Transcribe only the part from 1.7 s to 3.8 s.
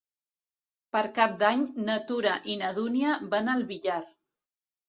na Tura i na Dúnia van al